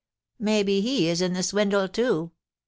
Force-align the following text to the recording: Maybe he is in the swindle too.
Maybe 0.39 0.81
he 0.81 1.09
is 1.09 1.21
in 1.21 1.33
the 1.33 1.43
swindle 1.43 1.87
too. 1.87 2.31